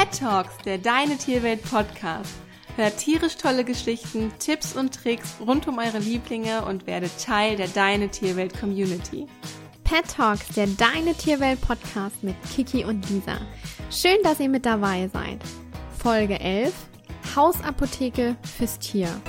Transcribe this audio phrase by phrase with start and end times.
[0.00, 2.32] Pet Talks, der Deine Tierwelt Podcast.
[2.76, 7.68] Hört tierisch tolle Geschichten, Tipps und Tricks rund um eure Lieblinge und werdet Teil der
[7.68, 9.26] Deine Tierwelt Community.
[9.84, 13.42] Pet Talks, der Deine Tierwelt Podcast mit Kiki und Lisa.
[13.90, 15.40] Schön, dass ihr mit dabei seid.
[16.02, 16.72] Folge 11
[17.36, 19.20] Hausapotheke fürs Tier.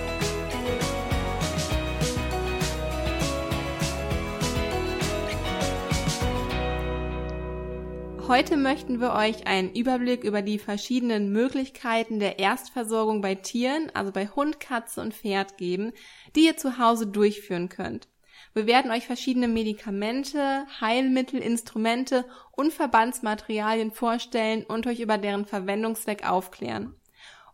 [8.32, 14.14] Heute möchten wir euch einen Überblick über die verschiedenen Möglichkeiten der Erstversorgung bei Tieren, also
[14.14, 15.92] bei Hund, Katze und Pferd geben,
[16.34, 18.08] die ihr zu Hause durchführen könnt.
[18.54, 26.26] Wir werden euch verschiedene Medikamente, Heilmittel, Instrumente und Verbandsmaterialien vorstellen und euch über deren Verwendungszweck
[26.26, 26.96] aufklären.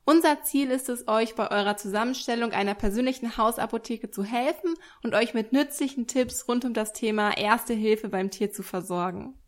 [0.05, 5.33] Unser Ziel ist es, euch bei eurer Zusammenstellung einer persönlichen Hausapotheke zu helfen und euch
[5.33, 9.39] mit nützlichen Tipps rund um das Thema Erste Hilfe beim Tier zu versorgen.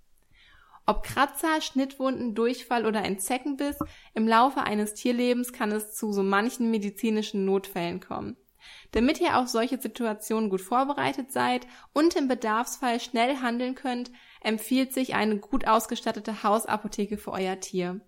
[0.90, 3.78] Ob Kratzer, Schnittwunden, Durchfall oder ein Zeckenbiss,
[4.16, 8.38] im Laufe eines Tierlebens kann es zu so manchen medizinischen Notfällen kommen.
[8.94, 14.10] Damit ihr auf solche Situationen gut vorbereitet seid und im Bedarfsfall schnell handeln könnt,
[14.42, 18.02] empfiehlt sich eine gut ausgestattete Hausapotheke für euer Tier.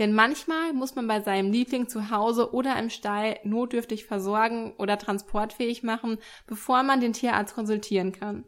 [0.00, 4.98] Denn manchmal muss man bei seinem Liebling zu Hause oder im Stall notdürftig versorgen oder
[4.98, 8.44] transportfähig machen, bevor man den Tierarzt konsultieren kann.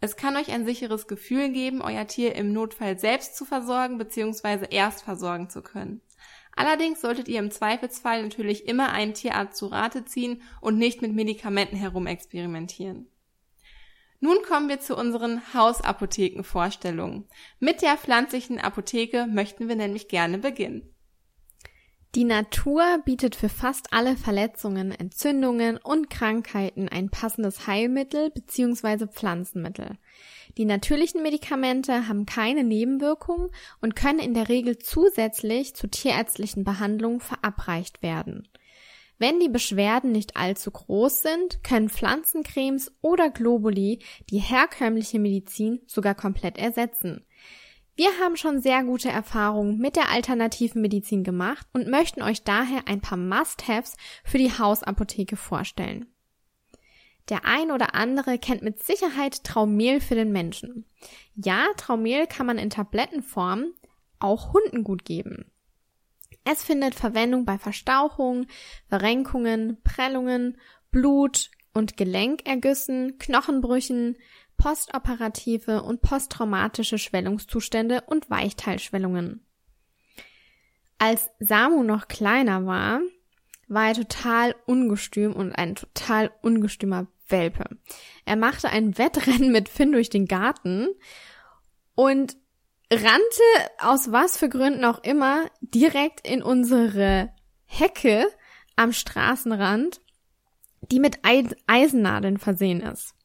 [0.00, 4.66] Es kann euch ein sicheres Gefühl geben, euer Tier im Notfall selbst zu versorgen bzw.
[4.70, 6.02] erst versorgen zu können.
[6.54, 11.12] Allerdings solltet ihr im Zweifelsfall natürlich immer einen Tierarzt zu Rate ziehen und nicht mit
[11.12, 13.10] Medikamenten herumexperimentieren.
[14.20, 17.28] Nun kommen wir zu unseren Hausapothekenvorstellungen.
[17.60, 20.95] Mit der pflanzlichen Apotheke möchten wir nämlich gerne beginnen.
[22.16, 29.06] Die Natur bietet für fast alle Verletzungen, Entzündungen und Krankheiten ein passendes Heilmittel bzw.
[29.06, 29.98] Pflanzenmittel.
[30.56, 33.50] Die natürlichen Medikamente haben keine Nebenwirkungen
[33.82, 38.48] und können in der Regel zusätzlich zu tierärztlichen Behandlungen verabreicht werden.
[39.18, 43.98] Wenn die Beschwerden nicht allzu groß sind, können Pflanzencremes oder Globuli
[44.30, 47.26] die herkömmliche Medizin sogar komplett ersetzen.
[47.96, 52.86] Wir haben schon sehr gute Erfahrungen mit der alternativen Medizin gemacht und möchten euch daher
[52.86, 56.06] ein paar Must-Haves für die Hausapotheke vorstellen.
[57.30, 60.84] Der ein oder andere kennt mit Sicherheit Traumehl für den Menschen.
[61.34, 63.72] Ja, Traumehl kann man in Tablettenform
[64.18, 65.50] auch Hunden gut geben.
[66.44, 68.46] Es findet Verwendung bei Verstauchungen,
[68.88, 70.58] Verrenkungen, Prellungen,
[70.90, 74.16] Blut- und Gelenkergüssen, Knochenbrüchen,
[74.56, 79.44] postoperative und posttraumatische Schwellungszustände und Weichteilschwellungen.
[80.98, 83.00] Als Samu noch kleiner war,
[83.68, 87.64] war er total ungestüm und ein total ungestümer Welpe.
[88.24, 90.88] Er machte ein Wettrennen mit Finn durch den Garten
[91.94, 92.36] und
[92.92, 97.32] rannte aus was für Gründen auch immer direkt in unsere
[97.64, 98.26] Hecke
[98.76, 100.00] am Straßenrand,
[100.92, 101.18] die mit
[101.66, 103.15] Eisennadeln versehen ist.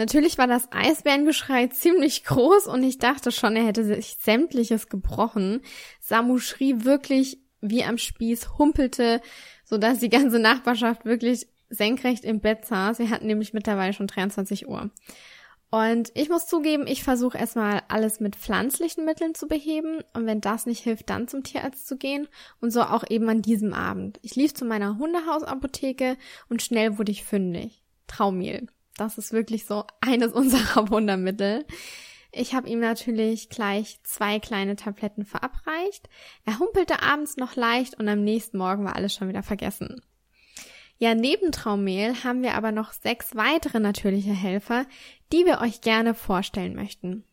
[0.00, 5.60] Natürlich war das Eisbärengeschrei ziemlich groß und ich dachte schon, er hätte sich sämtliches gebrochen.
[6.00, 9.20] Samu schrie wirklich wie am Spieß, humpelte,
[9.62, 12.98] sodass die ganze Nachbarschaft wirklich senkrecht im Bett saß.
[12.98, 14.88] Wir hatten nämlich mittlerweile schon 23 Uhr.
[15.68, 20.40] Und ich muss zugeben, ich versuche erstmal alles mit pflanzlichen Mitteln zu beheben und wenn
[20.40, 22.26] das nicht hilft, dann zum Tierarzt zu gehen
[22.62, 24.18] und so auch eben an diesem Abend.
[24.22, 26.16] Ich lief zu meiner Hundehausapotheke
[26.48, 27.82] und schnell wurde ich fündig.
[28.06, 28.66] Traumehl.
[29.00, 31.64] Das ist wirklich so eines unserer Wundermittel.
[32.32, 36.10] Ich habe ihm natürlich gleich zwei kleine Tabletten verabreicht.
[36.44, 40.02] Er humpelte abends noch leicht und am nächsten Morgen war alles schon wieder vergessen.
[40.98, 44.84] Ja, neben Traumehl haben wir aber noch sechs weitere natürliche Helfer,
[45.32, 47.24] die wir euch gerne vorstellen möchten.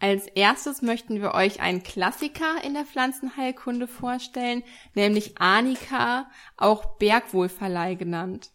[0.00, 7.94] Als erstes möchten wir euch einen Klassiker in der Pflanzenheilkunde vorstellen, nämlich Anika, auch Bergwohlverleih
[7.94, 8.50] genannt.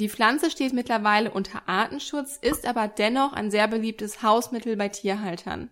[0.00, 5.70] Die Pflanze steht mittlerweile unter Artenschutz, ist aber dennoch ein sehr beliebtes Hausmittel bei Tierhaltern.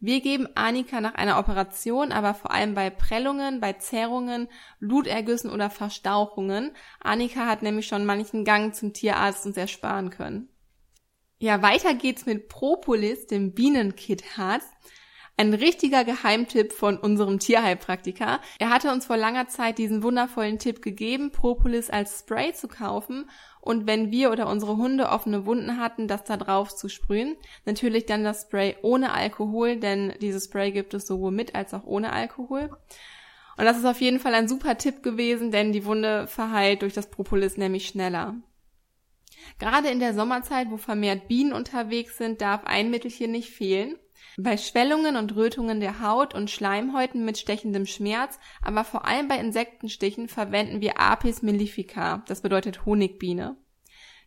[0.00, 4.48] Wir geben Anika nach einer Operation, aber vor allem bei Prellungen, bei Zerrungen,
[4.80, 6.72] Blutergüssen oder Verstauchungen.
[7.00, 10.48] Anika hat nämlich schon manchen Gang zum Tierarzt uns ersparen können.
[11.38, 14.64] Ja, weiter geht's mit Propolis, dem Bienenkitharz.
[15.38, 18.40] Ein richtiger Geheimtipp von unserem Tierheilpraktiker.
[18.58, 23.28] Er hatte uns vor langer Zeit diesen wundervollen Tipp gegeben, Propolis als Spray zu kaufen
[23.66, 27.36] und wenn wir oder unsere Hunde offene Wunden hatten, das da drauf zu sprühen.
[27.64, 31.84] Natürlich dann das Spray ohne Alkohol, denn dieses Spray gibt es sowohl mit als auch
[31.84, 32.70] ohne Alkohol.
[33.56, 36.92] Und das ist auf jeden Fall ein super Tipp gewesen, denn die Wunde verheilt durch
[36.92, 38.36] das Propolis nämlich schneller.
[39.58, 43.96] Gerade in der Sommerzeit, wo vermehrt Bienen unterwegs sind, darf ein Mittelchen nicht fehlen.
[44.38, 49.38] Bei Schwellungen und Rötungen der Haut und Schleimhäuten mit stechendem Schmerz, aber vor allem bei
[49.38, 53.56] Insektenstichen verwenden wir Apis mellifica, das bedeutet Honigbiene.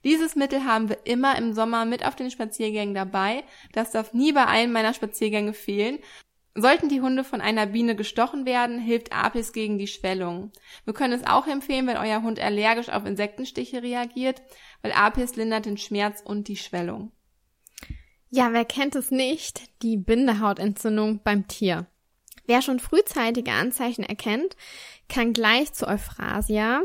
[0.03, 3.43] Dieses Mittel haben wir immer im Sommer mit auf den Spaziergängen dabei.
[3.73, 5.99] Das darf nie bei einem meiner Spaziergänge fehlen.
[6.55, 10.51] Sollten die Hunde von einer Biene gestochen werden, hilft Apis gegen die Schwellung.
[10.83, 14.41] Wir können es auch empfehlen, wenn euer Hund allergisch auf Insektenstiche reagiert,
[14.81, 17.11] weil Apis lindert den Schmerz und die Schwellung.
[18.31, 19.61] Ja, wer kennt es nicht?
[19.81, 21.87] Die Bindehautentzündung beim Tier.
[22.45, 24.55] Wer schon frühzeitige Anzeichen erkennt,
[25.07, 26.83] kann gleich zu Euphrasia,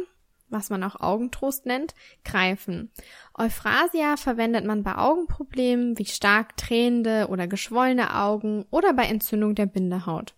[0.48, 1.94] was man auch Augentrost nennt,
[2.24, 2.90] greifen.
[3.36, 9.66] Euphrasia verwendet man bei Augenproblemen wie stark tränende oder geschwollene Augen oder bei Entzündung der
[9.66, 10.34] Bindehaut.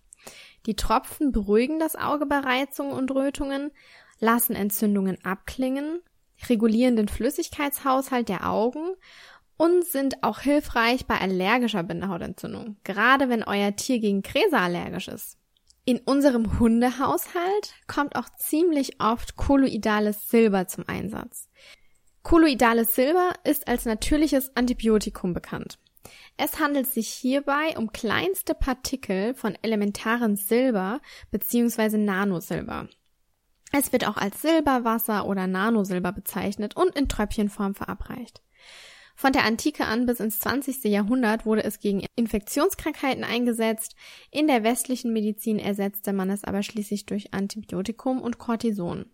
[0.65, 3.71] Die Tropfen beruhigen das Auge bei Reizungen und Rötungen,
[4.19, 6.01] lassen Entzündungen abklingen,
[6.49, 8.95] regulieren den Flüssigkeitshaushalt der Augen
[9.57, 15.37] und sind auch hilfreich bei allergischer Bindehautentzündung, gerade wenn euer Tier gegen Gräser allergisch ist.
[15.85, 21.49] In unserem Hundehaushalt kommt auch ziemlich oft kolloidales Silber zum Einsatz.
[22.23, 25.79] Kolloidales Silber ist als natürliches Antibiotikum bekannt.
[26.35, 30.99] Es handelt sich hierbei um kleinste Partikel von elementarem Silber
[31.31, 31.97] bzw.
[31.97, 32.89] Nanosilber.
[33.71, 38.41] Es wird auch als Silberwasser oder Nanosilber bezeichnet und in Tröpfchenform verabreicht.
[39.19, 40.83] Von der Antike an bis ins 20.
[40.83, 43.95] Jahrhundert wurde es gegen Infektionskrankheiten eingesetzt.
[44.29, 49.07] In der westlichen Medizin ersetzte man es aber schließlich durch Antibiotikum und Cortison.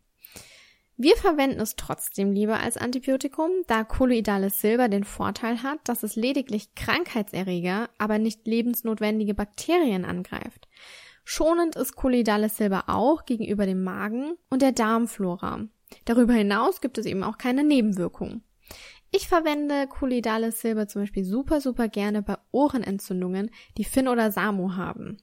[0.97, 6.17] Wir verwenden es trotzdem lieber als Antibiotikum, da kolloidales Silber den Vorteil hat, dass es
[6.17, 10.67] lediglich Krankheitserreger, aber nicht lebensnotwendige Bakterien angreift.
[11.23, 15.61] Schonend ist kolloidales Silber auch gegenüber dem Magen und der Darmflora.
[16.03, 18.43] Darüber hinaus gibt es eben auch keine Nebenwirkungen.
[19.15, 24.75] Ich verwende kolloidales Silber zum Beispiel super, super gerne bei Ohrenentzündungen, die Finn oder Samo
[24.75, 25.19] haben.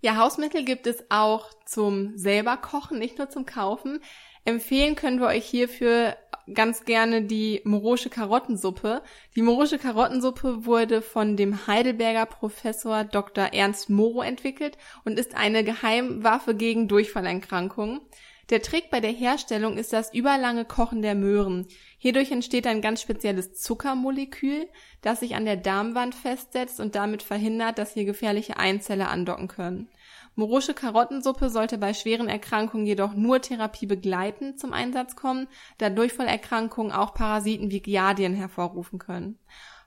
[0.00, 4.00] Ja, Hausmittel gibt es auch zum selber kochen, nicht nur zum Kaufen.
[4.44, 6.16] Empfehlen können wir euch hierfür
[6.52, 9.02] ganz gerne die morosche Karottensuppe.
[9.36, 13.52] Die morosche Karottensuppe wurde von dem Heidelberger Professor Dr.
[13.52, 18.00] Ernst Moro entwickelt und ist eine Geheimwaffe gegen Durchfallerkrankungen.
[18.50, 21.66] Der Trick bei der Herstellung ist das überlange Kochen der Möhren.
[21.98, 24.68] Hierdurch entsteht ein ganz spezielles Zuckermolekül,
[25.02, 29.88] das sich an der Darmwand festsetzt und damit verhindert, dass hier gefährliche Einzelle andocken können.
[30.34, 35.46] Morosche Karottensuppe sollte bei schweren Erkrankungen jedoch nur therapiebegleitend zum Einsatz kommen,
[35.76, 39.38] da Durchfallerkrankungen auch Parasiten wie Giardien hervorrufen können.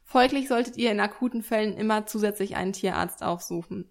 [0.03, 3.89] Folglich solltet ihr in akuten Fällen immer zusätzlich einen Tierarzt aufsuchen.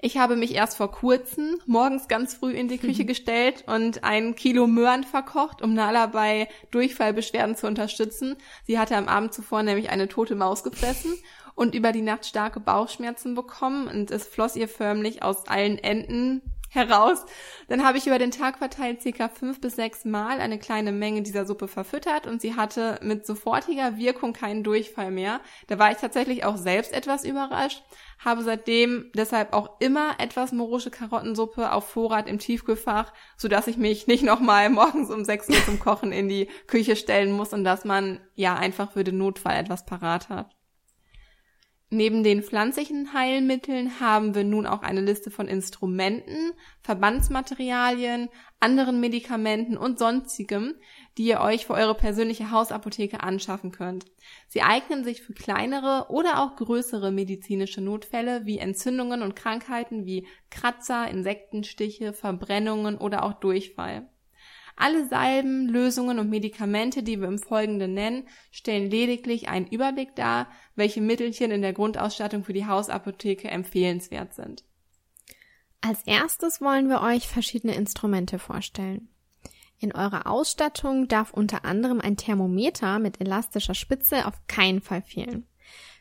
[0.00, 3.08] Ich habe mich erst vor kurzem morgens ganz früh in die Küche mhm.
[3.08, 8.36] gestellt und ein Kilo Möhren verkocht, um Nala bei Durchfallbeschwerden zu unterstützen.
[8.64, 11.14] Sie hatte am Abend zuvor nämlich eine tote Maus gefressen
[11.56, 16.42] und über die Nacht starke Bauchschmerzen bekommen und es floss ihr förmlich aus allen Enden
[16.68, 17.24] heraus.
[17.68, 21.22] Dann habe ich über den Tag verteilt circa fünf bis sechs Mal eine kleine Menge
[21.22, 25.40] dieser Suppe verfüttert und sie hatte mit sofortiger Wirkung keinen Durchfall mehr.
[25.66, 27.82] Da war ich tatsächlich auch selbst etwas überrascht,
[28.18, 33.76] habe seitdem deshalb auch immer etwas morosche Karottensuppe auf Vorrat im Tiefkühlfach, so dass ich
[33.76, 37.64] mich nicht nochmal morgens um sechs Uhr zum Kochen in die Küche stellen muss und
[37.64, 40.57] dass man ja einfach für den Notfall etwas parat hat.
[41.90, 46.52] Neben den pflanzlichen Heilmitteln haben wir nun auch eine Liste von Instrumenten,
[46.82, 48.28] Verbandsmaterialien,
[48.60, 50.74] anderen Medikamenten und sonstigem,
[51.16, 54.04] die ihr euch für eure persönliche Hausapotheke anschaffen könnt.
[54.48, 60.26] Sie eignen sich für kleinere oder auch größere medizinische Notfälle wie Entzündungen und Krankheiten wie
[60.50, 64.10] Kratzer, Insektenstiche, Verbrennungen oder auch Durchfall.
[64.80, 70.46] Alle Salben, Lösungen und Medikamente, die wir im Folgenden nennen, stellen lediglich einen Überblick dar,
[70.76, 74.62] welche Mittelchen in der Grundausstattung für die Hausapotheke empfehlenswert sind.
[75.80, 79.08] Als erstes wollen wir euch verschiedene Instrumente vorstellen.
[79.80, 85.48] In eurer Ausstattung darf unter anderem ein Thermometer mit elastischer Spitze auf keinen Fall fehlen.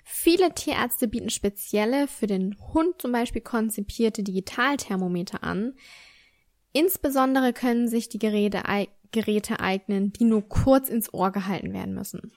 [0.03, 5.73] Viele Tierärzte bieten spezielle, für den Hund zum Beispiel konzipierte Digitalthermometer an,
[6.77, 8.61] Insbesondere können sich die Geräte,
[9.11, 12.31] Geräte eignen, die nur kurz ins Ohr gehalten werden müssen.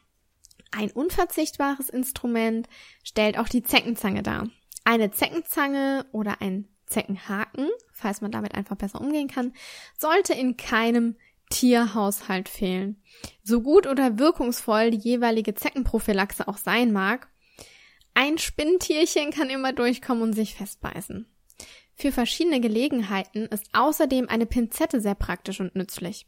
[0.70, 2.66] Ein unverzichtbares Instrument
[3.04, 4.48] stellt auch die Zeckenzange dar.
[4.82, 9.52] Eine Zeckenzange oder ein Zeckenhaken, falls man damit einfach besser umgehen kann,
[9.98, 11.16] sollte in keinem
[11.50, 13.02] Tierhaushalt fehlen.
[13.42, 17.28] So gut oder wirkungsvoll die jeweilige Zeckenprophylaxe auch sein mag,
[18.14, 21.26] ein Spinntierchen kann immer durchkommen und sich festbeißen.
[22.00, 26.26] Für verschiedene Gelegenheiten ist außerdem eine Pinzette sehr praktisch und nützlich.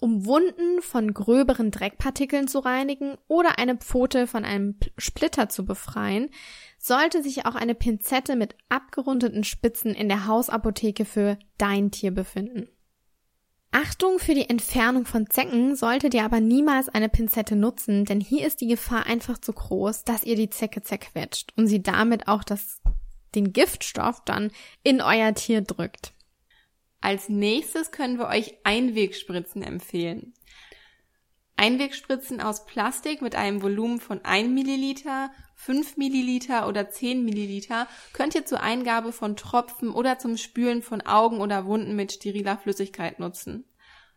[0.00, 6.30] Um Wunden von gröberen Dreckpartikeln zu reinigen oder eine Pfote von einem Splitter zu befreien,
[6.78, 12.68] sollte sich auch eine Pinzette mit abgerundeten Spitzen in der Hausapotheke für dein Tier befinden.
[13.70, 18.46] Achtung für die Entfernung von Zecken solltet ihr aber niemals eine Pinzette nutzen, denn hier
[18.46, 22.44] ist die Gefahr einfach zu groß, dass ihr die Zecke zerquetscht und sie damit auch
[22.44, 22.80] das,
[23.34, 24.50] den Giftstoff dann
[24.82, 26.12] in euer Tier drückt.
[27.00, 30.34] Als nächstes können wir euch Einwegspritzen empfehlen.
[31.56, 38.34] Einwegspritzen aus Plastik mit einem Volumen von 1 Milliliter, 5 Milliliter oder 10 Milliliter könnt
[38.34, 43.20] ihr zur Eingabe von Tropfen oder zum Spülen von Augen oder Wunden mit steriler Flüssigkeit
[43.20, 43.64] nutzen.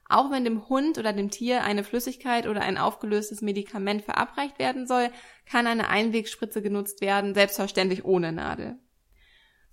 [0.07, 4.85] Auch wenn dem Hund oder dem Tier eine Flüssigkeit oder ein aufgelöstes Medikament verabreicht werden
[4.87, 5.09] soll,
[5.45, 8.77] kann eine Einwegspritze genutzt werden, selbstverständlich ohne Nadel.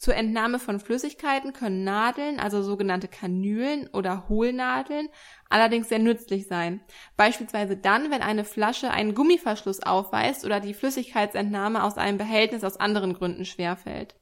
[0.02, 5.08] Zur Entnahme von Flüssigkeiten können Nadeln, also sogenannte Kanülen oder Hohlnadeln,
[5.48, 6.80] allerdings sehr nützlich sein.
[7.16, 12.78] Beispielsweise dann, wenn eine Flasche einen Gummiverschluss aufweist oder die Flüssigkeitsentnahme aus einem Behältnis aus
[12.78, 14.16] anderen Gründen schwerfällt.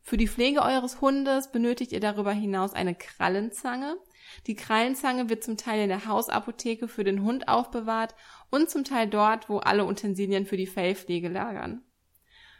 [0.00, 3.98] Für die Pflege eures Hundes benötigt ihr darüber hinaus eine Krallenzange.
[4.46, 8.14] Die Krallenzange wird zum Teil in der Hausapotheke für den Hund aufbewahrt
[8.50, 11.82] und zum Teil dort, wo alle Utensilien für die Fellpflege lagern.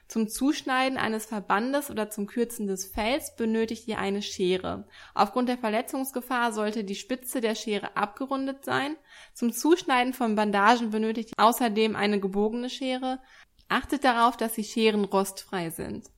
[0.07, 4.87] Zum Zuschneiden eines Verbandes oder zum Kürzen des Fells benötigt ihr eine Schere.
[5.15, 8.97] Aufgrund der Verletzungsgefahr sollte die Spitze der Schere abgerundet sein.
[9.33, 13.21] Zum Zuschneiden von Bandagen benötigt ihr außerdem eine gebogene Schere.
[13.69, 16.11] Achtet darauf, dass die Scheren rostfrei sind.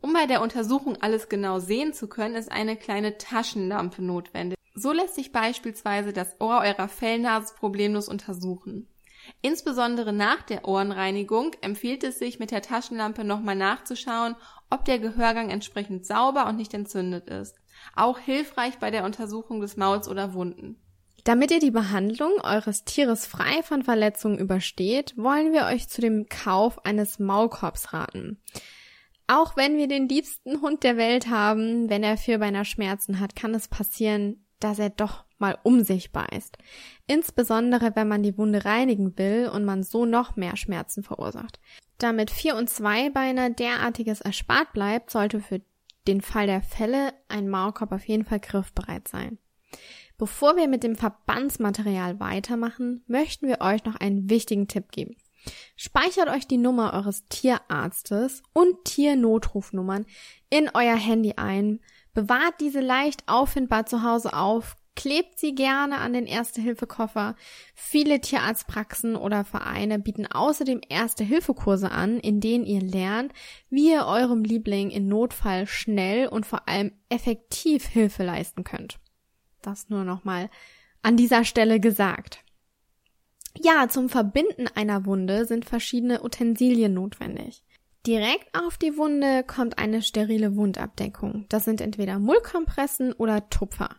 [0.00, 4.56] Um bei der Untersuchung alles genau sehen zu können, ist eine kleine Taschenlampe notwendig.
[4.74, 8.88] So lässt sich beispielsweise das Ohr eurer Fellnase problemlos untersuchen.
[9.42, 14.36] Insbesondere nach der Ohrenreinigung empfiehlt es sich, mit der Taschenlampe nochmal nachzuschauen,
[14.68, 17.56] ob der Gehörgang entsprechend sauber und nicht entzündet ist.
[17.96, 20.76] Auch hilfreich bei der Untersuchung des Mauls oder Wunden.
[21.24, 26.28] Damit ihr die Behandlung eures Tieres frei von Verletzungen übersteht, wollen wir euch zu dem
[26.28, 28.42] Kauf eines Maulkorbs raten.
[29.26, 33.54] Auch wenn wir den liebsten Hund der Welt haben, wenn er Vierbeiner Schmerzen hat, kann
[33.54, 36.58] es passieren, dass er doch mal um sich beißt.
[37.06, 41.60] Insbesondere wenn man die Wunde reinigen will und man so noch mehr Schmerzen verursacht.
[41.98, 45.60] Damit Vier- und Zweibeiner derartiges erspart bleibt, sollte für
[46.06, 49.38] den Fall der Fälle ein Maulkorb auf jeden Fall griffbereit sein.
[50.18, 55.16] Bevor wir mit dem Verbandsmaterial weitermachen, möchten wir euch noch einen wichtigen Tipp geben.
[55.76, 60.04] Speichert euch die Nummer eures Tierarztes und Tiernotrufnummern
[60.50, 61.80] in euer Handy ein,
[62.12, 67.34] bewahrt diese leicht auffindbar zu Hause auf, Klebt sie gerne an den Erste-Hilfe-Koffer.
[67.74, 73.32] Viele Tierarztpraxen oder Vereine bieten außerdem Erste-Hilfe-Kurse an, in denen ihr lernt,
[73.70, 79.00] wie ihr eurem Liebling in Notfall schnell und vor allem effektiv Hilfe leisten könnt.
[79.62, 80.50] Das nur nochmal
[81.00, 82.44] an dieser Stelle gesagt.
[83.56, 87.64] Ja, zum Verbinden einer Wunde sind verschiedene Utensilien notwendig.
[88.06, 91.46] Direkt auf die Wunde kommt eine sterile Wundabdeckung.
[91.48, 93.96] Das sind entweder Mullkompressen oder Tupfer.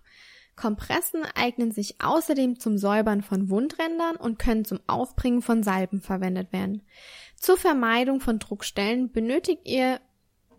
[0.61, 6.53] Kompressen eignen sich außerdem zum Säubern von Wundrändern und können zum Aufbringen von Salben verwendet
[6.53, 6.83] werden.
[7.35, 9.99] Zur Vermeidung von Druckstellen benötigt ihr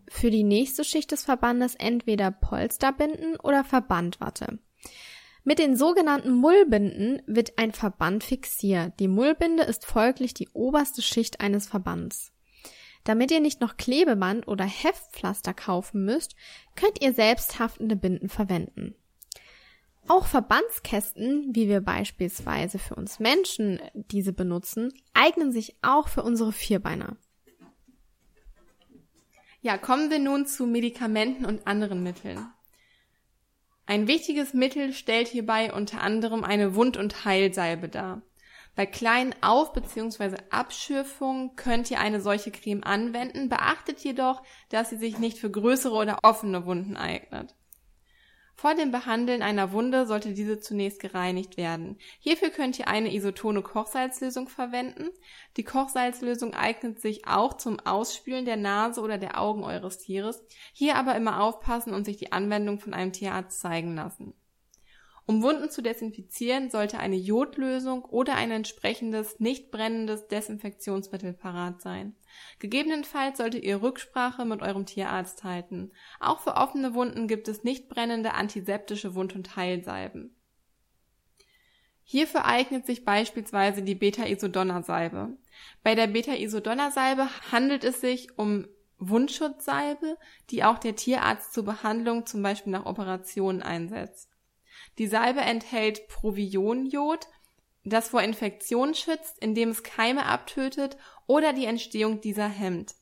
[0.08, 4.58] für die nächste Schicht des Verbandes entweder Polsterbinden oder Verbandwatte.
[5.44, 8.98] Mit den sogenannten Mullbinden wird ein Verband fixiert.
[8.98, 12.32] Die Mullbinde ist folglich die oberste Schicht eines Verbands.
[13.04, 16.34] Damit ihr nicht noch Klebeband oder Heftpflaster kaufen müsst,
[16.74, 18.96] könnt ihr selbsthaftende Binden verwenden.
[20.08, 26.52] Auch Verbandskästen, wie wir beispielsweise für uns Menschen diese benutzen, eignen sich auch für unsere
[26.52, 27.16] Vierbeiner.
[29.60, 32.44] Ja, kommen wir nun zu Medikamenten und anderen Mitteln.
[33.86, 38.22] Ein wichtiges Mittel stellt hierbei unter anderem eine Wund- und Heilsalbe dar.
[38.74, 40.36] Bei kleinen Auf- bzw.
[40.50, 45.94] Abschürfungen könnt ihr eine solche Creme anwenden, beachtet jedoch, dass sie sich nicht für größere
[45.94, 47.54] oder offene Wunden eignet.
[48.54, 51.98] Vor dem Behandeln einer Wunde sollte diese zunächst gereinigt werden.
[52.20, 55.08] Hierfür könnt ihr eine isotone Kochsalzlösung verwenden.
[55.56, 60.44] Die Kochsalzlösung eignet sich auch zum Ausspülen der Nase oder der Augen eures Tieres.
[60.72, 64.34] Hier aber immer aufpassen und sich die Anwendung von einem Tierarzt zeigen lassen.
[65.24, 72.16] Um Wunden zu desinfizieren, sollte eine Jodlösung oder ein entsprechendes, nicht brennendes Desinfektionsmittel parat sein.
[72.58, 75.92] Gegebenenfalls solltet ihr Rücksprache mit eurem Tierarzt halten.
[76.20, 80.36] Auch für offene Wunden gibt es nicht brennende antiseptische Wund- und Heilsalben.
[82.04, 85.36] Hierfür eignet sich beispielsweise die Beta-Isodonna-Salbe.
[85.82, 88.66] Bei der Beta-Isodonna-Salbe handelt es sich um
[88.98, 90.18] Wundschutzsalbe,
[90.50, 94.28] die auch der Tierarzt zur Behandlung zum Beispiel nach Operationen einsetzt.
[94.98, 97.26] Die Salbe enthält Provioniod,
[97.84, 100.96] das vor Infektionen schützt, indem es Keime abtötet
[101.32, 102.94] oder die Entstehung dieser hemmt.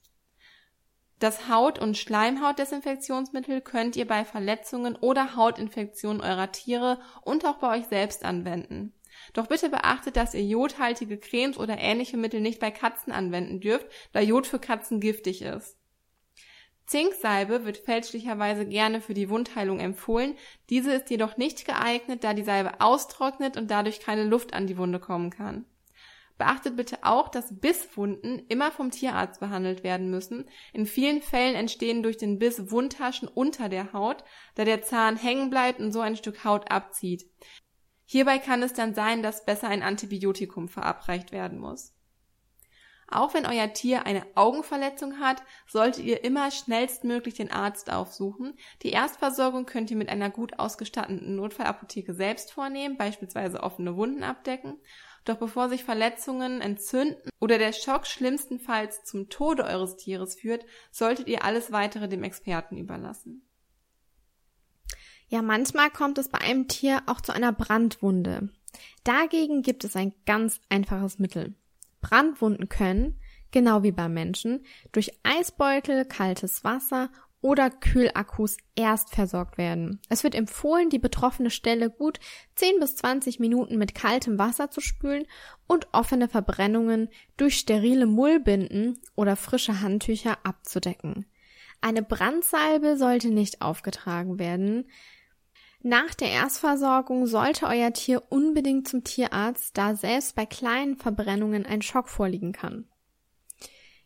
[1.18, 7.76] Das Haut- und Schleimhautdesinfektionsmittel könnt ihr bei Verletzungen oder Hautinfektionen eurer Tiere und auch bei
[7.76, 8.94] euch selbst anwenden.
[9.32, 13.88] Doch bitte beachtet, dass ihr jodhaltige Cremes oder ähnliche Mittel nicht bei Katzen anwenden dürft,
[14.12, 15.76] da Jod für Katzen giftig ist.
[16.86, 20.36] Zinksalbe wird fälschlicherweise gerne für die Wundheilung empfohlen,
[20.70, 24.78] diese ist jedoch nicht geeignet, da die Salbe austrocknet und dadurch keine Luft an die
[24.78, 25.66] Wunde kommen kann.
[26.40, 30.48] Beachtet bitte auch, dass Bisswunden immer vom Tierarzt behandelt werden müssen.
[30.72, 35.50] In vielen Fällen entstehen durch den Biss Wundtaschen unter der Haut, da der Zahn hängen
[35.50, 37.30] bleibt und so ein Stück Haut abzieht.
[38.06, 41.94] Hierbei kann es dann sein, dass besser ein Antibiotikum verabreicht werden muss.
[43.06, 48.56] Auch wenn euer Tier eine Augenverletzung hat, solltet ihr immer schnellstmöglich den Arzt aufsuchen.
[48.82, 54.78] Die Erstversorgung könnt ihr mit einer gut ausgestatteten Notfallapotheke selbst vornehmen, beispielsweise offene Wunden abdecken.
[55.24, 61.28] Doch bevor sich Verletzungen entzünden oder der Schock schlimmstenfalls zum Tode eures Tieres führt, solltet
[61.28, 63.46] ihr alles weitere dem Experten überlassen.
[65.28, 68.48] Ja, manchmal kommt es bei einem Tier auch zu einer Brandwunde.
[69.04, 71.54] Dagegen gibt es ein ganz einfaches Mittel.
[72.00, 77.10] Brandwunden können, genau wie beim Menschen, durch Eisbeutel, kaltes Wasser
[77.42, 80.00] oder Kühlakkus erst versorgt werden.
[80.08, 82.20] Es wird empfohlen, die betroffene Stelle gut
[82.56, 85.26] 10 bis 20 Minuten mit kaltem Wasser zu spülen
[85.66, 91.26] und offene Verbrennungen durch sterile Mullbinden oder frische Handtücher abzudecken.
[91.80, 94.90] Eine Brandsalbe sollte nicht aufgetragen werden.
[95.82, 101.80] Nach der Erstversorgung sollte euer Tier unbedingt zum Tierarzt, da selbst bei kleinen Verbrennungen ein
[101.80, 102.86] Schock vorliegen kann.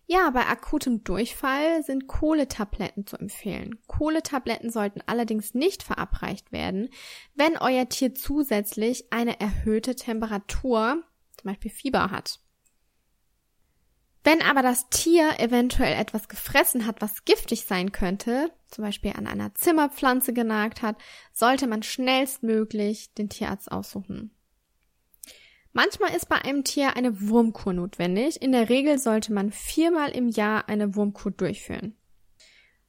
[0.07, 3.79] Ja, bei akutem Durchfall sind Kohletabletten zu empfehlen.
[3.87, 6.91] Kohletabletten sollten allerdings nicht verabreicht werden,
[7.35, 11.03] wenn euer Tier zusätzlich eine erhöhte Temperatur,
[11.37, 12.41] zum Beispiel Fieber hat.
[14.25, 19.27] Wenn aber das Tier eventuell etwas gefressen hat, was giftig sein könnte, zum Beispiel an
[19.27, 20.97] einer Zimmerpflanze genagt hat,
[21.33, 24.35] sollte man schnellstmöglich den Tierarzt aussuchen.
[25.77, 28.41] Manchmal ist bei einem Tier eine Wurmkur notwendig.
[28.41, 31.97] In der Regel sollte man viermal im Jahr eine Wurmkur durchführen.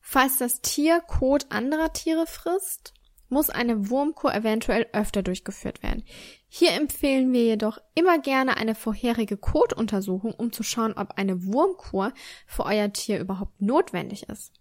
[0.02, 2.94] Falls das Tier Kot anderer Tiere frisst,
[3.28, 6.04] muss eine Wurmkur eventuell öfter durchgeführt werden.
[6.48, 12.14] Hier empfehlen wir jedoch immer gerne eine vorherige Kotuntersuchung, um zu schauen, ob eine Wurmkur
[12.46, 14.54] für euer Tier überhaupt notwendig ist.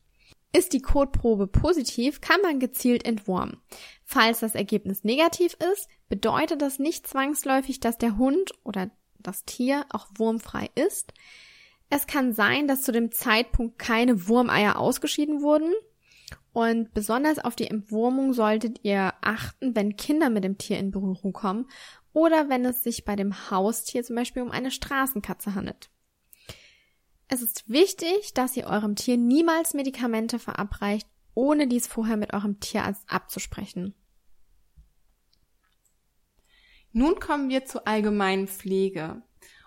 [0.54, 3.58] Ist die Kotprobe positiv, kann man gezielt entwurmen.
[4.02, 9.86] Falls das Ergebnis negativ ist, bedeutet das nicht zwangsläufig, dass der Hund oder das Tier
[9.90, 11.12] auch wurmfrei ist.
[11.90, 15.72] Es kann sein, dass zu dem Zeitpunkt keine Wurmeier ausgeschieden wurden.
[16.52, 21.32] Und besonders auf die Entwurmung solltet ihr achten, wenn Kinder mit dem Tier in Berührung
[21.32, 21.66] kommen
[22.12, 25.90] oder wenn es sich bei dem Haustier zum Beispiel um eine Straßenkatze handelt.
[27.28, 32.60] Es ist wichtig, dass ihr eurem Tier niemals Medikamente verabreicht, ohne dies vorher mit eurem
[32.60, 33.94] Tierarzt abzusprechen.
[36.96, 39.20] Nun kommen wir zur allgemeinen Pflege.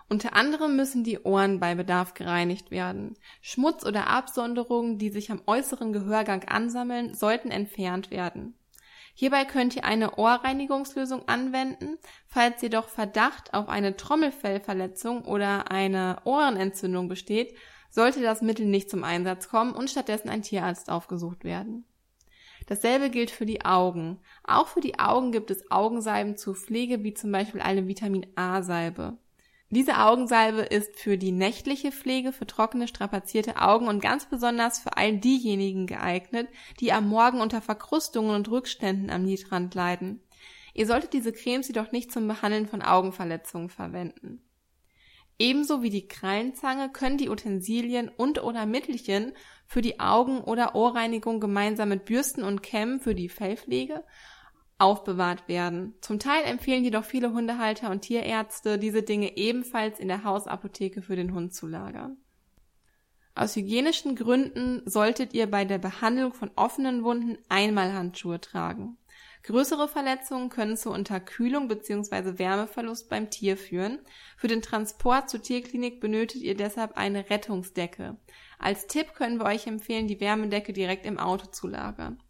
[0.08, 3.18] Unter anderem müssen die Ohren bei Bedarf gereinigt werden.
[3.42, 8.54] Schmutz oder Absonderungen, die sich am äußeren Gehörgang ansammeln, sollten entfernt werden.
[9.12, 11.98] Hierbei könnt ihr eine Ohrreinigungslösung anwenden.
[12.26, 17.54] Falls jedoch Verdacht auf eine Trommelfellverletzung oder eine Ohrenentzündung besteht,
[17.90, 21.84] sollte das Mittel nicht zum Einsatz kommen und stattdessen ein Tierarzt aufgesucht werden.
[22.68, 24.18] Dasselbe gilt für die Augen.
[24.44, 29.16] Auch für die Augen gibt es Augensalben zur Pflege, wie zum Beispiel eine Vitamin A-Salbe.
[29.70, 34.98] Diese Augensalbe ist für die nächtliche Pflege für trockene, strapazierte Augen und ganz besonders für
[34.98, 36.48] all diejenigen geeignet,
[36.80, 40.20] die am Morgen unter Verkrustungen und Rückständen am Lidrand leiden.
[40.74, 44.42] Ihr solltet diese Cremes jedoch nicht zum Behandeln von Augenverletzungen verwenden.
[45.38, 49.32] Ebenso wie die Krallenzange können die Utensilien und oder Mittelchen
[49.66, 54.04] für die Augen- oder Ohrreinigung gemeinsam mit Bürsten und Kämmen für die Fellpflege
[54.78, 55.94] aufbewahrt werden.
[56.00, 61.16] Zum Teil empfehlen jedoch viele Hundehalter und Tierärzte, diese Dinge ebenfalls in der Hausapotheke für
[61.16, 62.16] den Hund zu lagern.
[63.34, 68.98] Aus hygienischen Gründen solltet ihr bei der Behandlung von offenen Wunden einmal Handschuhe tragen.
[69.48, 72.38] Größere Verletzungen können zur Unterkühlung bzw.
[72.38, 73.98] Wärmeverlust beim Tier führen.
[74.36, 78.18] Für den Transport zur Tierklinik benötigt ihr deshalb eine Rettungsdecke.
[78.58, 82.22] Als Tipp können wir euch empfehlen, die Wärmedecke direkt im Auto zu lagern.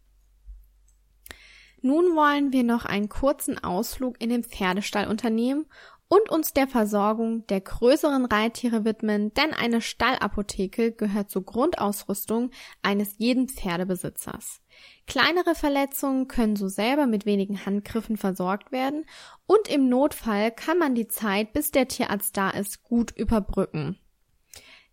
[1.81, 5.65] Nun wollen wir noch einen kurzen Ausflug in den Pferdestall unternehmen
[6.09, 12.49] und uns der Versorgung der größeren Reittiere widmen, denn eine Stallapotheke gehört zur Grundausrüstung
[12.81, 14.61] eines jeden Pferdebesitzers.
[15.05, 19.05] Kleinere Verletzungen können so selber mit wenigen Handgriffen versorgt werden
[19.45, 23.99] und im Notfall kann man die Zeit, bis der Tierarzt da ist, gut überbrücken.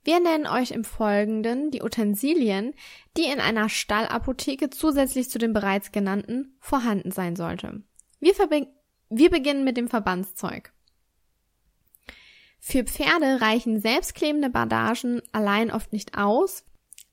[0.04, 2.74] Wir nennen euch im Folgenden die Utensilien,
[3.16, 7.82] die in einer Stallapotheke zusätzlich zu den bereits genannten vorhanden sein sollte.
[8.20, 8.34] Wir,
[9.08, 10.72] wir beginnen mit dem Verbandszeug.
[12.68, 16.64] Für Pferde reichen selbstklebende Bandagen allein oft nicht aus,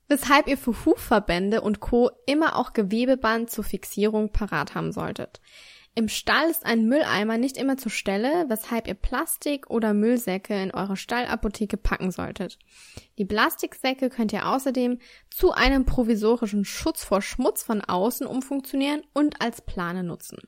[0.08, 2.10] weshalb ihr für Hufverbände und Co.
[2.26, 5.40] immer auch Gewebeband zur Fixierung parat haben solltet.
[5.94, 10.72] Im Stall ist ein Mülleimer nicht immer zur Stelle, weshalb ihr Plastik oder Müllsäcke in
[10.72, 12.58] eure Stallapotheke packen solltet.
[13.18, 14.98] Die Plastiksäcke könnt ihr außerdem
[15.30, 20.38] zu einem provisorischen Schutz vor Schmutz von außen umfunktionieren und als Plane nutzen.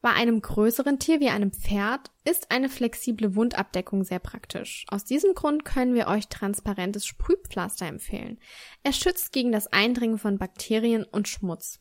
[0.00, 4.86] Bei einem größeren Tier wie einem Pferd ist eine flexible Wundabdeckung sehr praktisch.
[4.88, 8.38] Aus diesem Grund können wir euch transparentes Sprühpflaster empfehlen.
[8.84, 11.80] Es schützt gegen das Eindringen von Bakterien und Schmutz.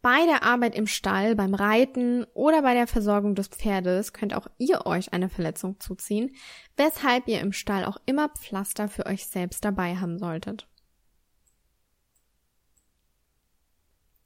[0.00, 4.48] Bei der Arbeit im Stall, beim Reiten oder bei der Versorgung des Pferdes könnt auch
[4.58, 6.34] ihr euch eine Verletzung zuziehen,
[6.76, 10.66] weshalb ihr im Stall auch immer Pflaster für euch selbst dabei haben solltet.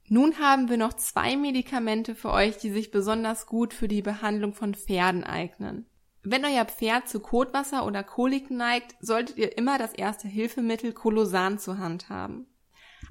[0.09, 4.53] Nun haben wir noch zwei Medikamente für euch, die sich besonders gut für die Behandlung
[4.53, 5.85] von Pferden eignen.
[6.23, 11.59] Wenn euer Pferd zu Kotwasser oder Kolik neigt, solltet ihr immer das erste Hilfemittel Kolosan
[11.59, 12.47] zur Hand haben.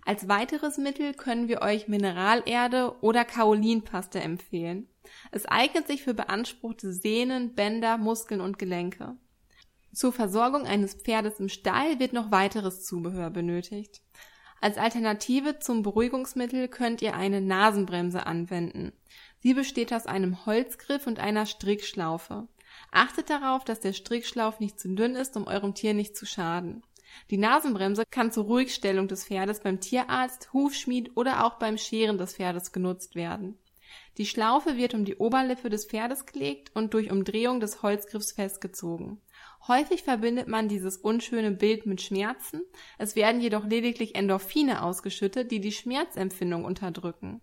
[0.04, 4.88] Als weiteres Mittel können wir euch Mineralerde oder Kaolinpaste empfehlen.
[5.32, 9.16] Es eignet sich für beanspruchte Sehnen, Bänder, Muskeln und Gelenke.
[9.92, 14.02] Zur Versorgung eines Pferdes im Stall wird noch weiteres Zubehör benötigt.
[14.66, 18.92] Als Alternative zum Beruhigungsmittel könnt ihr eine Nasenbremse anwenden.
[19.38, 22.48] Sie besteht aus einem Holzgriff und einer Strickschlaufe.
[22.90, 26.82] Achtet darauf, dass der Strickschlauf nicht zu dünn ist, um eurem Tier nicht zu schaden.
[27.30, 32.34] Die Nasenbremse kann zur Ruhigstellung des Pferdes beim Tierarzt, Hufschmied oder auch beim Scheren des
[32.34, 33.56] Pferdes genutzt werden.
[34.18, 39.20] Die Schlaufe wird um die Oberlippe des Pferdes gelegt und durch Umdrehung des Holzgriffs festgezogen.
[39.68, 42.62] Häufig verbindet man dieses unschöne Bild mit Schmerzen,
[42.98, 47.40] es werden jedoch lediglich Endorphine ausgeschüttet, die die Schmerzempfindung unterdrücken.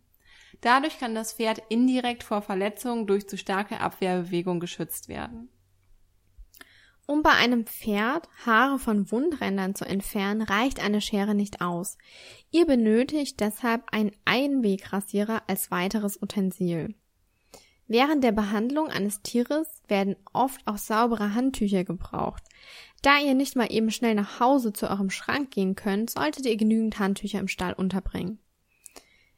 [0.61, 5.49] Dadurch kann das Pferd indirekt vor Verletzungen durch zu starke Abwehrbewegung geschützt werden.
[7.05, 11.97] Um bei einem Pferd Haare von Wundrändern zu entfernen, reicht eine Schere nicht aus.
[12.51, 16.95] Ihr benötigt deshalb einen Einwegrasierer als weiteres Utensil.
[17.87, 22.43] Während der Behandlung eines Tieres werden oft auch saubere Handtücher gebraucht.
[23.01, 26.55] Da ihr nicht mal eben schnell nach Hause zu eurem Schrank gehen könnt, solltet ihr
[26.55, 28.39] genügend Handtücher im Stall unterbringen.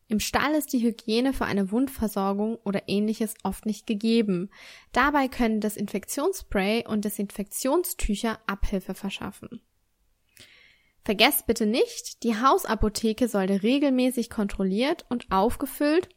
[0.07, 4.51] Im Stall ist die Hygiene für eine Wundversorgung oder ähnliches oft nicht gegeben.
[4.91, 9.61] Dabei können Desinfektionsspray und Desinfektionstücher Abhilfe verschaffen.
[11.03, 16.09] Vergesst bitte nicht, die Hausapotheke sollte regelmäßig kontrolliert und aufgefüllt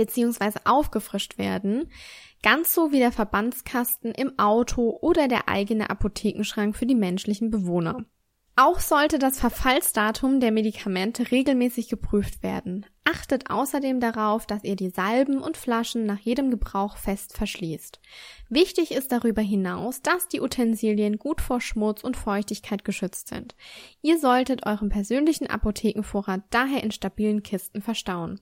[0.00, 0.60] bzw.
[0.64, 1.90] aufgefrischt werden,
[2.42, 8.06] ganz so wie der Verbandskasten im Auto oder der eigene Apothekenschrank für die menschlichen Bewohner.
[8.56, 12.84] Auch sollte das Verfallsdatum der Medikamente regelmäßig geprüft werden.
[13.04, 18.00] Achtet außerdem darauf, dass ihr die Salben und Flaschen nach jedem Gebrauch fest verschließt.
[18.50, 23.54] Wichtig ist darüber hinaus, dass die Utensilien gut vor Schmutz und Feuchtigkeit geschützt sind.
[24.02, 28.40] Ihr solltet euren persönlichen Apothekenvorrat daher in stabilen Kisten verstauen.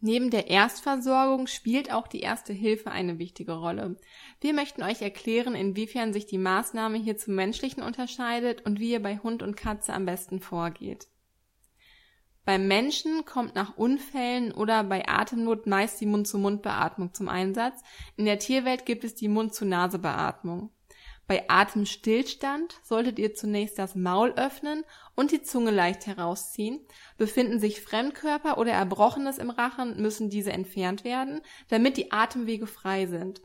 [0.00, 3.96] Neben der Erstversorgung spielt auch die Erste Hilfe eine wichtige Rolle.
[4.40, 9.02] Wir möchten euch erklären, inwiefern sich die Maßnahme hier zum menschlichen unterscheidet und wie ihr
[9.02, 11.08] bei Hund und Katze am besten vorgeht.
[12.44, 17.82] Beim Menschen kommt nach Unfällen oder bei Atemnot meist die Mund-zu-Mund-Beatmung zum Einsatz.
[18.16, 20.70] In der Tierwelt gibt es die Mund-zu-Nase-Beatmung.
[21.28, 24.84] Bei Atemstillstand solltet ihr zunächst das Maul öffnen
[25.16, 26.86] und die Zunge leicht herausziehen.
[27.18, 33.06] Befinden sich Fremdkörper oder Erbrochenes im Rachen, müssen diese entfernt werden, damit die Atemwege frei
[33.06, 33.40] sind.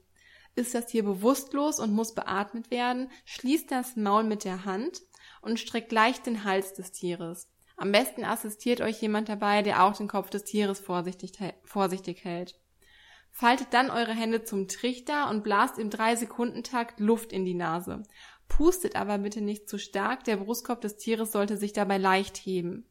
[0.53, 5.01] Ist das Tier bewusstlos und muss beatmet werden, schließt das Maul mit der Hand
[5.41, 7.49] und streckt leicht den Hals des Tieres.
[7.77, 11.31] Am besten assistiert euch jemand dabei, der auch den Kopf des Tieres vorsichtig,
[11.63, 12.60] vorsichtig hält.
[13.31, 18.03] Faltet dann eure Hände zum Trichter und blast im 3-Sekunden-Takt Luft in die Nase.
[18.47, 22.85] Pustet aber bitte nicht zu stark, der Brustkorb des Tieres sollte sich dabei leicht heben.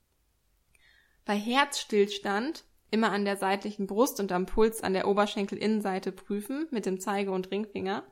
[1.24, 6.86] Bei Herzstillstand immer an der seitlichen Brust und am Puls an der Oberschenkelinnenseite prüfen mit
[6.86, 8.04] dem Zeige- und Ringfinger,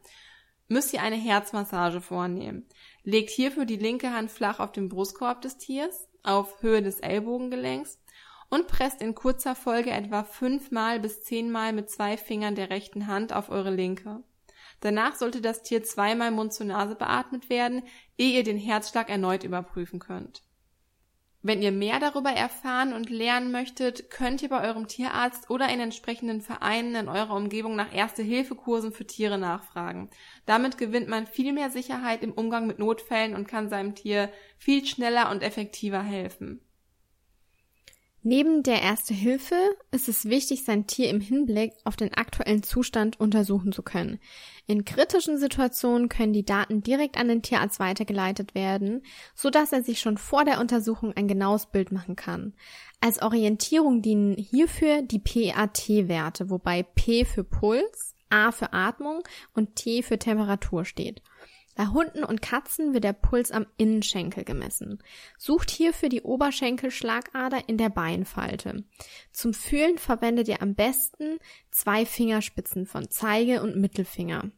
[0.69, 2.67] müsst ihr eine Herzmassage vornehmen.
[3.03, 7.99] Legt hierfür die linke Hand flach auf den Brustkorb des Tiers, auf Höhe des Ellbogengelenks
[8.51, 13.33] und presst in kurzer Folge etwa fünfmal bis zehnmal mit zwei Fingern der rechten Hand
[13.33, 14.23] auf eure linke.
[14.81, 17.83] Danach sollte das Tier zweimal Mund zu Nase beatmet werden,
[18.17, 20.43] ehe ihr den Herzschlag erneut überprüfen könnt.
[21.41, 25.79] Wenn ihr mehr darüber erfahren und lernen möchtet, könnt ihr bei eurem Tierarzt oder in
[25.79, 30.11] entsprechenden Vereinen in eurer Umgebung nach Erste-Hilfe-Kursen für Tiere nachfragen.
[30.47, 34.85] Damit gewinnt man viel mehr Sicherheit im Umgang mit Notfällen und kann seinem Tier viel
[34.85, 36.61] schneller und effektiver helfen.
[38.31, 39.55] Neben der Erste Hilfe
[39.91, 44.19] ist es wichtig, sein Tier im Hinblick auf den aktuellen Zustand untersuchen zu können.
[44.67, 49.01] In kritischen Situationen können die Daten direkt an den Tierarzt weitergeleitet werden,
[49.35, 52.53] so dass er sich schon vor der Untersuchung ein genaues Bild machen kann.
[53.01, 59.23] Als Orientierung dienen hierfür die PAT-Werte, wobei P für Puls, A für Atmung
[59.55, 61.23] und T für Temperatur steht.
[61.79, 64.99] Bei Hunden und Katzen wird der Puls am Innenschenkel gemessen.
[65.38, 68.83] Sucht hierfür die Oberschenkelschlagader in der Beinfalte.
[69.31, 71.38] Zum Fühlen verwendet ihr am besten
[71.71, 74.51] zwei Fingerspitzen von Zeige und Mittelfinger.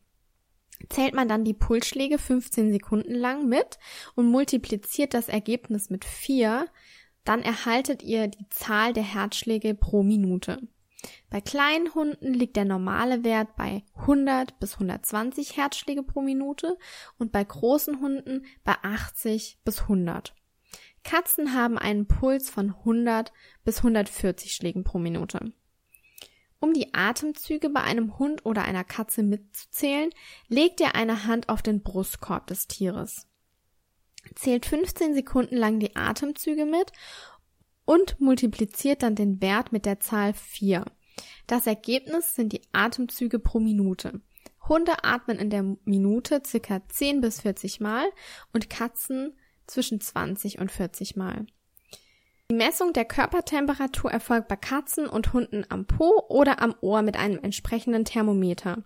[0.89, 3.79] Zählt man dann die Pulsschläge 15 Sekunden lang mit
[4.15, 6.69] und multipliziert das Ergebnis mit 4,
[7.25, 10.67] dann erhaltet ihr die Zahl der Herzschläge pro Minute.
[11.31, 16.77] Bei kleinen Hunden liegt der normale Wert bei 100 bis 120 Herzschläge pro Minute
[17.19, 20.35] und bei großen Hunden bei 80 bis 100.
[21.03, 23.33] Katzen haben einen Puls von 100
[23.65, 25.53] bis 140 Schlägen pro Minute.
[26.59, 30.11] Um die Atemzüge bei einem Hund oder einer Katze mitzuzählen,
[30.49, 33.27] legt ihr eine Hand auf den Brustkorb des Tieres.
[34.35, 36.93] Zählt 15 Sekunden lang die Atemzüge mit
[37.91, 40.85] und multipliziert dann den Wert mit der Zahl 4.
[41.49, 44.21] Das Ergebnis sind die Atemzüge pro Minute.
[44.69, 48.09] Hunde atmen in der Minute circa 10 bis 40 Mal
[48.53, 51.47] und Katzen zwischen 20 und 40 Mal.
[52.51, 57.17] Die Messung der Körpertemperatur erfolgt bei Katzen und Hunden am Po oder am Ohr mit
[57.17, 58.79] einem entsprechenden Thermometer.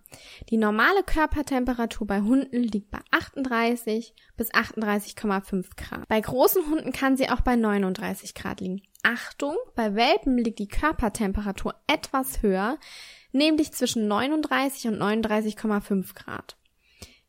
[0.51, 6.07] Die normale Körpertemperatur bei Hunden liegt bei 38 bis 38,5 Grad.
[6.07, 8.83] Bei großen Hunden kann sie auch bei 39 Grad liegen.
[9.01, 12.77] Achtung, bei Welpen liegt die Körpertemperatur etwas höher,
[13.31, 16.55] nämlich zwischen 39 und 39,5 Grad.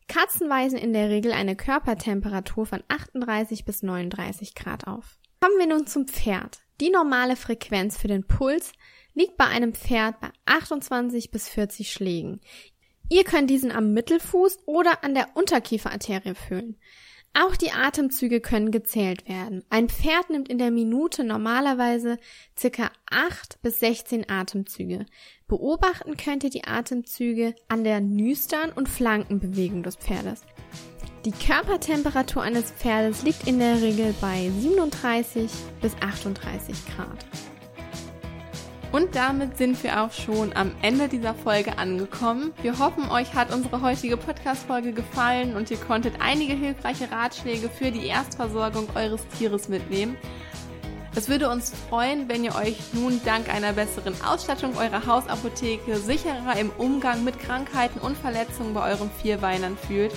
[0.06, 5.18] Katzen weisen in der Regel eine Körpertemperatur von 38 bis 39 Grad auf.
[5.40, 6.58] Kommen wir nun zum Pferd.
[6.80, 8.72] Die normale Frequenz für den Puls
[9.14, 12.40] liegt bei einem Pferd bei 28 bis 40 Schlägen.
[13.08, 16.76] Ihr könnt diesen am Mittelfuß oder an der Unterkieferarterie fühlen.
[17.38, 19.62] Auch die Atemzüge können gezählt werden.
[19.68, 22.16] Ein Pferd nimmt in der Minute normalerweise
[22.58, 25.04] circa 8 bis 16 Atemzüge.
[25.46, 30.42] Beobachten könnt ihr die Atemzüge an der Nüstern- und Flankenbewegung des Pferdes.
[31.26, 35.50] Die Körpertemperatur eines Pferdes liegt in der Regel bei 37
[35.82, 37.26] bis 38 Grad.
[38.92, 42.52] Und damit sind wir auch schon am Ende dieser Folge angekommen.
[42.62, 47.90] Wir hoffen, euch hat unsere heutige Podcast-Folge gefallen und ihr konntet einige hilfreiche Ratschläge für
[47.90, 50.16] die Erstversorgung eures Tieres mitnehmen.
[51.16, 56.56] Es würde uns freuen, wenn ihr euch nun dank einer besseren Ausstattung eurer Hausapotheke sicherer
[56.56, 60.12] im Umgang mit Krankheiten und Verletzungen bei euren Vierbeinern fühlt.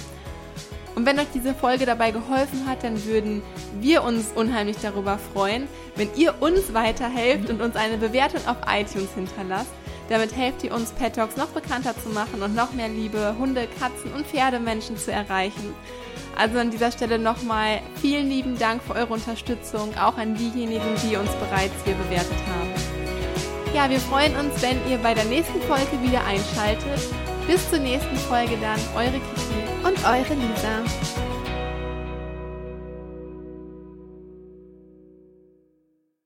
[1.00, 3.42] Und wenn euch diese Folge dabei geholfen hat, dann würden
[3.80, 9.08] wir uns unheimlich darüber freuen, wenn ihr uns weiterhelft und uns eine Bewertung auf iTunes
[9.16, 9.72] hinterlasst.
[10.10, 13.70] Damit helft ihr uns, Pet Talks noch bekannter zu machen und noch mehr liebe Hunde,
[13.80, 15.74] Katzen und Pferdemenschen zu erreichen.
[16.38, 21.16] Also an dieser Stelle nochmal vielen lieben Dank für eure Unterstützung, auch an diejenigen, die
[21.16, 23.74] uns bereits hier bewertet haben.
[23.74, 27.08] Ja, wir freuen uns, wenn ihr bei der nächsten Folge wieder einschaltet.
[27.50, 31.29] Bis zur nächsten Folge dann, eure Kiki und eure Lisa.